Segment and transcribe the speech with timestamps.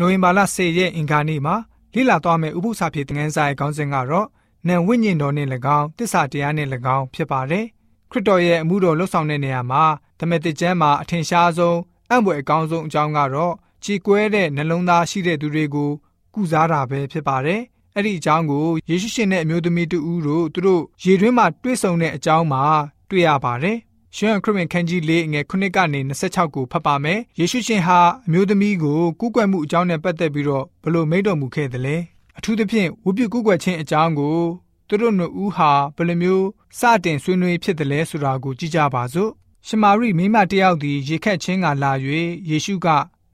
[0.00, 1.56] နိုဝင်ဘာလ10ရက်အင်္ဂါနေ့မှာ
[1.94, 4.28] လိလာသွားမယ့်ဥပုသ္စာပြေသင်ခန်းစာရဲ့ခေါင်းစဉ်ကတော့
[4.68, 7.64] နံဝိညာဉ်တော်နဲ့၎င်းတစ္ဆာတရားနဲ့၎င်းဖြစ်ပါတယ်
[8.10, 9.84] ခရစ်တော်ရဲ့အမှုတော်လှုပ်ဆောင်တဲ့နေရာမှာ
[10.18, 11.78] သမက်တကျမ်းမှာအထင်ရှားဆုံး
[12.10, 13.54] အံ့ဖွယ်အကောင်းဆုံးအကြောင်းကတော့
[13.84, 15.90] ခြေကွဲတဲ့နှလုံးသားရှိတဲ့သူတွေကို
[16.34, 17.60] ကုစားတာပဲဖြစ်ပါတယ်
[17.94, 22.62] အဲ့ဒီအကြောင်းကိုယေရှုရှင်နဲ့အမျိုးသမီးတူဦးတို့သူတို့ရေတွင်းမှာတွေ့ဆုံတဲ့အကြောင်းမှာ
[23.10, 23.78] တွေ့ရပါတယ်
[24.16, 31.96] ရှမ်းခရစ်ဝင်ခန်းကြီး၄ငယ်9ကနေ26ကိုဖတ်ပါမယ်။ယေရှုရှင်ဟာအမျိုးသမီးကိုကူးကွယ်မှုအကြောင်းနဲ့ပတ်သက်ပြီးတော့ဘလို့မိန့်တော်မူခဲ့သလဲ။
[32.38, 34.38] အထူးသဖြင့်ဝိပုကူးကွယ်ခြင်းအကြောင်းကို
[34.88, 36.46] သူတို့နှစ်ဦးဟာဘယ်လိုမျိုး
[36.78, 39.30] စတင်ဆွေးနွေးဖြစ်တယ်လဲဆိုတာကိုကြည့်ကြပါစို့။
[39.66, 41.92] ရှမာရိမိမတယောက်သည်ရေခက်ချင်းကလာ၍
[42.50, 42.88] ယေရှုက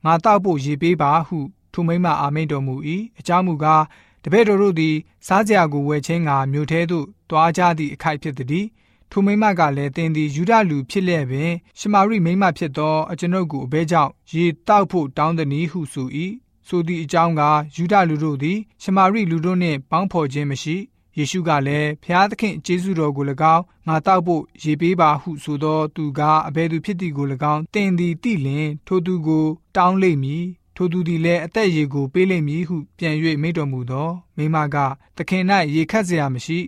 [0.04, 1.38] ငါတောက်ဖို့ရေပေးပါဟု
[1.72, 2.74] ထိုမိမအာမိန်တော်မူ၏။
[3.18, 3.82] အကြောင်းမူကား
[4.24, 4.94] တပည့်တော်တို့သည်
[5.26, 8.66] စားစရာကိုဝယ်ခြင်းကမြို့ထဲသို့တွားကြသည့်အခိုက်ဖြစ်သည်။
[9.11, 16.07] ထိုမိမကလည်းသင်သည်ယူဒလူဖြစ်လျက်ပင်ရှမာရိမိမဖြစ်သောအကျွန်ုပ်ကိုအဘဲကြောင့်ရေတောက်ဖို့တောင်းသည်ဟုဆို၏
[16.67, 17.41] ဆိုသည့်အကြောင်းက
[17.75, 20.77] ယူဒလူတို့သည်ရှမာရိလူတို့နှင့်ပေါင်းဖော်ခြင်းမရှိ
[21.17, 23.25] ယေရှုကလည်းဖျားသခင်ကျေးဇူးတော်ကို၎
[23.55, 34.77] င်းငါတောက်ဖို့ရေပေးပါဟုဆိုသောသူကအဘယ်သူဖြစ်သည်ကို၎င်းတင်သည်တိလင်ထိုသူကိုတောင်းလိမ့်မည်ထိုသူသည်လည်းအသက်ရေကိုပေးလိမ့်မည်ဟုပြန်၍မိန့်တော်မူသောမိမက
[35.17, 35.43] သခင်၌
[35.75, 36.59] ရေခတ်เสียမရှိ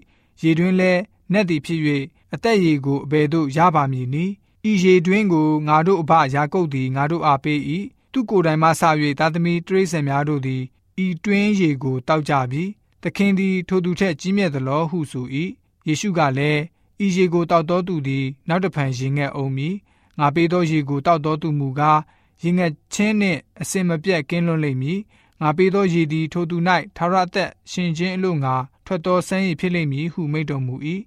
[0.42, 1.02] ရေတွင်လည်း
[1.33, 1.81] နက်သည်ဖြစ်၍
[2.35, 4.33] အသက်ရည်ကိုအဘယ်သို့ရပါမည်နည်း
[4.71, 7.61] ဤရေတွင်းကိုငါတို့အဘယာကုပ်သည်ငါတို့အားပေး၏
[8.13, 8.83] သူကိုယ်တိုင်မှဆ၍
[9.19, 10.63] သားသမီးတရိษံများတို့သည်
[11.05, 12.65] ဤတွင်းရေကိုတောက်ကြပြီ
[13.03, 15.27] သခင်သည်ထိုသူထက်ကြီးမြတ်သလောဟုဆို၏
[15.87, 16.61] ယေရှုကလည်း
[17.05, 19.75] ဤရေကိုတောက်တော်သူသည်နောက်တဖန်ရင်ငက်အောင်မည်
[20.19, 22.01] ငါပေးသောရေကိုတောက်တော်သူမူကား
[22.43, 25.01] ရင်ငက်ချင်းနှင့်အစင်မပြတ်ကင်းလွတ်လိမ့်မည်
[25.41, 26.57] ငါပေးသောရေသည်ထိုသူ၌
[26.97, 28.55] ထာဝရအသက်ရှင်ခြင်းအလို့ငါ
[28.87, 30.75] ထွက်တော်ဆန်းရည်ဖြစ်လိမ့်မည်ဟုမိန့်တော်မူ၏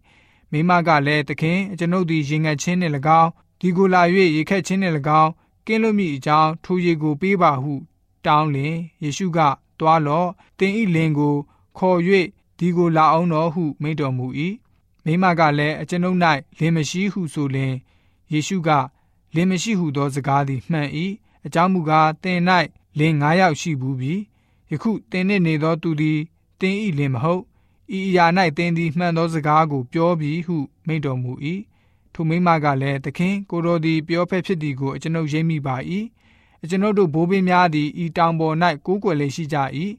[0.51, 4.01] မိမကလည်းသခင်အကျွန်ုပ်သည်ရေငတ်ခြင်းနှင့်၎င်းဒီကိုလာ၍
[4.35, 5.31] ရေခက်ခြင်းနှင့်၎င်း
[5.65, 7.73] ကင်းလွတ်မိအကြောင်းထိုရေကိုပေးပါဟု
[8.25, 9.39] တောင်းလင်ယေရှုက
[9.79, 10.29] တွားလော့
[10.59, 11.35] တင်ဤလင်ကို
[11.77, 11.99] ခေါ်၍
[12.57, 14.25] ဒီကိုလာအောင်တော်ဟုမိန့်တော်မူ၏
[15.05, 16.17] မိမကလည်းအကျွန်ုပ်၌
[16.59, 17.73] လင်မရှိဟုဆိုလင်
[18.31, 18.69] ယေရှုက
[19.35, 20.89] လင်မရှိဟုသောစကားသည်မှန်၏
[21.45, 22.39] အကြောင်းမူကားတင်၌
[22.99, 24.13] လင်9ယောက်ရှိဘူးပြီ
[24.71, 26.19] ယခုတင်နှင့်နေသောသူသည်
[26.59, 27.43] တင်ဤလင်မဟုတ်
[27.97, 28.25] ဤအရာ၌
[28.57, 30.57] သင်သည်မှန်သောစကားကိုပြောပြီးဟု
[30.87, 31.31] မိန့်တော်မူ၏
[32.13, 35.75] ထိုမိမကလည်းသခင်ကိုတော်သည်ပြောဖက်ဖြစ်သည်ကိုအကျွန်ုပ်ရိပ်မိပါ၏
[36.63, 38.55] အကျွန်ုပ်တို့ဘိုးဘေးများသည်ဤတောင်ပေါ်၌
[38.85, 39.57] ကိုးကွယ်လေရှိကြ၏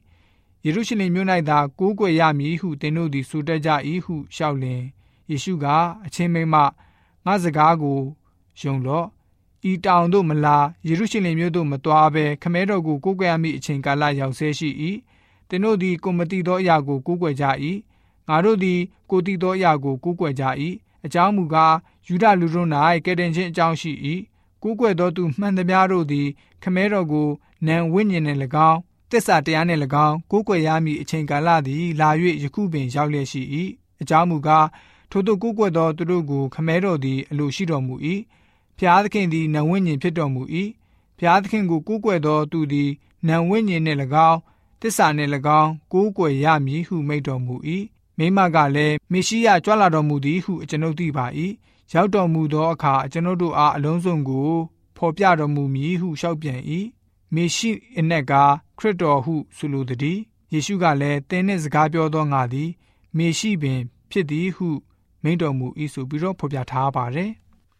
[0.65, 3.69] ယေရုရှလင်မြို့၌သာကိုးကွယ်ရမည်ဟုသင်တို့သည်ဆိုတတ်ကြ၏
[4.05, 4.81] ဟုလျှောက်လင်
[5.29, 5.65] ယေရှုက
[6.05, 6.55] အချင်းမိမ
[7.25, 7.99] ငါစကားကို
[8.61, 9.07] ယုံလော့
[9.69, 14.69] ဤတောင်သို့မလာယေရုရှလင်မြို့သို့မသွားဘဲခမဲတော်ကိုကိုးကွယ်ရမည့်အချိန်ကာလရောက်ဆဲရှိ၏
[15.51, 17.45] သင်တို့သည်ကိုမတိသောအရာကိုကိုးကွယ်ကြ၏
[18.27, 18.79] ငါတို့သည်
[19.09, 20.43] ကိုတိသောအရာကိုကိုးကွယ်ကြ၏
[21.05, 21.75] အကြောင်းမူကား
[22.07, 22.69] ယူဒလူတို့၌
[23.05, 23.91] ကဲ့တင်ခြင်းအကြောင်းရှိ၏
[24.63, 26.27] ကိုးကွယ်သောသူမှန်သမျှတို့သည်
[26.63, 27.27] ခမဲတော်ကို
[27.67, 28.39] နံဝိညာဉ်နှင့်၎
[28.69, 28.79] င်း
[29.11, 32.09] တစ္ဆာတရားနှင့်၎င်းကိုးကွယ်ရမည့်အချိန်ကာလသည်လာ၍
[32.43, 33.41] ယခုပင်ရောက်လျက်ရှိ၏
[34.01, 34.67] အကြောင်းမူကား
[35.11, 37.95] ထိုသို့ကိုးကွယ်သောသူတို့ကိုခမဲတော်သည်အလိုရှိတော်မူ၏
[38.77, 40.41] ဖျားသခင်သည်နံဝိညာဉ်ဖြစ်တော်မူ၏
[41.19, 42.89] ဖျားသခင်ကိုကိုးကွယ်သောသူသည်
[43.27, 44.39] နံဝိညာဉ်နှင့်၎င်း
[44.81, 45.31] တစ္ဆာနှင့်၎
[45.61, 47.55] င်းကိုးကွယ်ရမည်ဟုမိန့်တော်မူ၏
[48.17, 51.25] မိမကလည်းမေရှိယကြွလာတော်မူသည်ဟုအကျွန်ုပ်သိပါ၏
[51.93, 54.51] ရောက်တော်မူသောအခါအကျွန်ုပ်တို့အားအလုံးစုံကို
[54.97, 56.59] ဖော်ပြတော်မူမည်ဟုလျှောက်ပြန်၏
[57.35, 58.33] မေရှိအနက်က
[58.77, 60.19] ခရစ်တော်ဟုဆိုလိုသည်
[60.53, 62.69] ယေရှုကလည်းသင်နှင့်စကားပြောသောငါသည်
[63.17, 63.79] မေရှိပင်
[64.11, 64.67] ဖြစ်သည်ဟု
[65.23, 67.31] မိန့်တော်မူ၏ဆိုပြီးတော့ဖော်ပြထားပါတယ်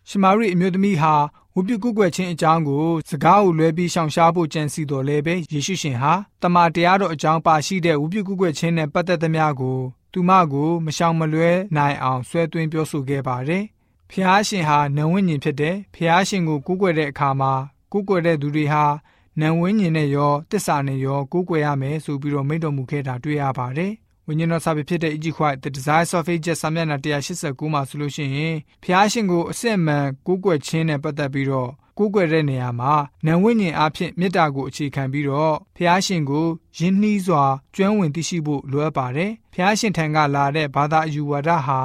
[0.09, 1.16] ရှမာရိအမျိုးသမီးဟာ
[1.53, 9.79] ဝုပြုကုကွယ်ခြင်းအကြောင်းကိုစကားကိုလွဲပြီးရှောင်ရှားဖို့ကြံစီတော်လဲပဲယေရှုရှင်ဟာတမန်တရားတော်အကြောင်းပါရှိတဲ့ဝုပြုကုကွယ်ခြင်းနဲ့ပတ်သက်သမျှကို
[10.13, 13.63] သူမကိုမရှောင်မလွဲနိုင်အောင်ဆွဲသွင်းပြောဆိုခဲ့ပါတယ်။
[14.11, 17.53] ဖျားရှင်ဟာနံဝိညာဉ်ဖြစ်တယ်။ဖျားရှင်ကိုကူးကွယ်တဲ့အခါမှာ
[17.91, 18.85] ကူးကွယ်တဲ့သူတွေဟာ
[19.40, 23.94] နံဝိညာဉ်နဲ့ရောတစ္ဆာနဲ့ရောကူးကွယ်ရမယ်ဆိုပြီးတော့မိန့်တော်မူခဲ့တာတွေ့ရပါတယ်။
[24.28, 26.97] ဝိညာဉ်တော်စာပေဖြစ်တဲ့ Egypt The Desires of Ages စာမျက်နှာ
[27.35, 32.94] 189မှာဆိုလို့ရှိရင်ဖျားရှင်ကိုအစစ်အမှန်ကူးကွယ်ခြင်းနဲ့ပတ်သက်ပြီးတော့ကိုးကွယ်တဲ့နေရာမှာ
[33.26, 36.47] နံဝိညာဉ်အဖြစ်မေတ္တာကိုအခြေခံပြီးတော့ဖះရှင်ကို
[36.78, 37.44] ယဉ်နှီးစွာ
[37.76, 41.79] ကျွမ်းဝင်သိရှိဖို့လိုအပ်ပါတယ်။ဖះရှင်ထံကလာတဲ့ဘာသာအယူဝါဒဟာ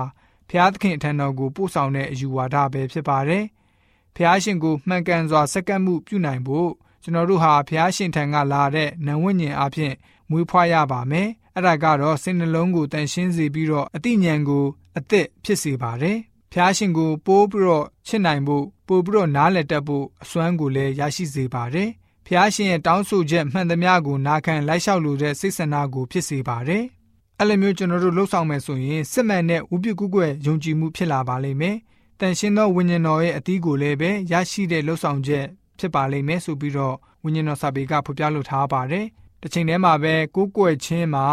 [0.49, 3.45] ဖះသခင်ထံတော်ကိုပို့ဆောင်တဲ့အယူဝါဒပဲဖြစ်ပါတယ်။
[4.17, 6.71] ဖះရှင်ကိုမှန်ကန်စွာစက္ကန့်မှုပြုနိုင်ဖို့
[7.03, 9.93] ကျွန်တော်တို့ဟာဖះရှင်ထံကလာတဲ့နံဝိညာဉ်အဖြစ်
[10.31, 14.65] မွေးဖွားရပါမယ်။ အဲ့ဒါကတော့စိတ်နှလုံးကိုတန်ရှင်းစေပြီးတော့အတိညာဏ်ကို
[14.99, 16.19] အသက်ဖြစ်စေပါတယ်။
[16.53, 21.89] ဖျားရှင်ကိုပိုးပြီးတော့ချစ်နိုင်ဖို့ပို့ပြီးတော့နားလည်တတ်ဖို့အစွမ်းကိုလည်းရရှိစေပါတယ်။
[22.27, 26.85] ဖျားရှင်ရဲ့တောင်းဆိုချက်မှန်သမျှကိုနာခံလိုက်လျှောက်လိုတဲ့စိတ်ဆန္ဒကိုဖြစ်စေပါတယ်။
[27.39, 31.77] အဲ့လိုမျိုးကျွန်တော်တို့လှုပ်ဆောင်မယ်ဆိုရင်စစ်မှန်တဲ့ဝိပုကုကွယ်ယုံကြည်မှုဖြစ်လာပါလိမ့်မယ်။
[32.21, 35.45] တန်ရှင်းသောဝိညာဉ်တော်ရဲ့အသီးကိုလည်းပဲရရှိတဲ့လှုပ်ဆောင်ချက်
[35.79, 39.07] ဖြစ်ပါလိမ့်မယ်ဆိုပြီးတော့ဝဝိညာဉ်တော်စာပေကဖော်ပြလိုထားပါတယ်။
[39.47, 41.27] တစ်ချိန်တည်းမှာပဲကိုးကွယ်ခြင်းမှာ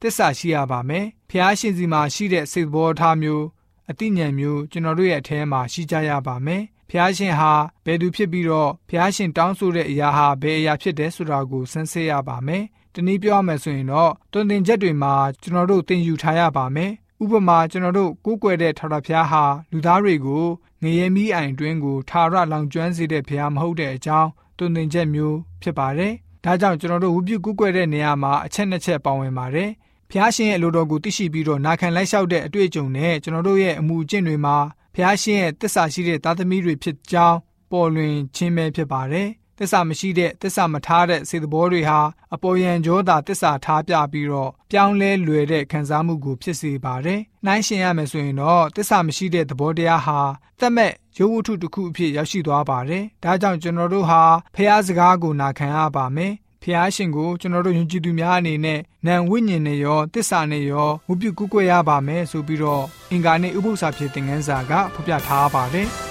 [0.00, 3.44] တစ္ဆာရှိရပါမယ်။ဖျားရှင်စီမှာရှိတဲ့စိတ်ဘောထားမျိုး
[3.90, 7.52] အတိညာဉ်မျိုးကျွန်တော်တို့ရဲ့အထဲမှာရှိကြရပါမယ်။ဖျားရှင်ဟာ
[7.84, 12.64] ဘယ်သူဖြစ်ပြီးတော့ဖျားရှင်တောင်းဆိုတဲ့အရာဟာဘယ်အရာဖြစ်တယ်ဆိုတာကိုစမ်းစစ်ရပါမယ်။
[12.94, 16.92] တနည်းပြောရမယ်ဆိုရင်တော့တွင်တင်ချက်တွေမှာကျွန်တော်တို့သင်ယူထားရပါမယ်။
[17.22, 20.44] ဥပမာကျွန်တော်တို့ကိုးကွယ်တဲ့ထာဝရဘုရားဟာလူသားတွေကို
[20.82, 26.14] ငရေမီးအိုင်တွင်းကိုထာဝရလောင်ကျွမ်းစေတဲ့ဘုရားမဟုတ်တဲ့အကြောင်းတွင်တင်ချက်မျိုးဖြစ်ပါတယ်။
[26.44, 29.70] ဒါကြောင့်ကျွန်တော်တို့ဝုပြုကိုးကွယ်တဲ့နေရာမှာအချက်နှစ်ချက်ပါဝင်ပါတယ်။
[30.10, 34.56] ဖျားရှင်ရဲ့အလိုတော်ကိုသိရှိပြီးတော့နာခံလိုက်လျှောက်တဲ့အတွေ့အကြုံနဲ့ကျွန်တော်တို့ရဲ့အမှုအကျင့်တွေမှာ
[34.94, 37.38] ဖျားရှင်ရဲ့တစ္ဆာရှိတဲ့သားသမီးတွေဖြစ်ကြောင်း
[37.70, 39.28] ပေါ်လွင်ခြင်းပဲဖြစ်ပါတယ်။
[39.60, 42.00] တစ္ဆာမရှိတဲ့တစ္ဆာမထားတဲ့စေတဘောတွေဟာ
[42.34, 50.20] အပေါ်ယံကြောသာတစ္ဆာထားပြပြီးတော့ပြောင်းလဲလွယ်တဲ့ခံစားမှုကိုဖြစ်စေပါတယ်။နှိုင်းရှင်ရမယ်ဆိုရင်တော့တစ္ဆာမရှိတဲ့သဘောတရားဟာ
[50.60, 54.22] တက်မဲ့ရုပ်ဝတ္ထုတစ်ခုအဖြစ်ရောက်ရှိသွားပါတယ်။ဒါကြောင့်ကျွန်တော်တို့ဟာ
[54.54, 65.90] ဖျားစကားကိုနာခံရပါမယ်။ဖျားရှင်ကိုကျွန်တော်တို့ယုံကြည်သူများအနေနဲ့နံဝိညာဉ်နဲ့ရောတစ္ဆာနဲ့ရောဝုပြုကူးကွယ်ရပါမယ်ဆိုပြီးတော့အင်္ဂါနဲ့ဥပု္ပ္ပစာဖြစ်တဲ့ငန်းစာကဖော်ပြထားပါတယ်။